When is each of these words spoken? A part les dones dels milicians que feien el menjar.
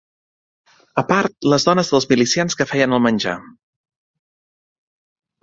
A 1.01 1.03
part 1.11 1.47
les 1.53 1.65
dones 1.67 1.91
dels 1.91 2.09
milicians 2.13 2.57
que 2.63 2.67
feien 2.73 2.97
el 2.99 3.05
menjar. 3.09 3.35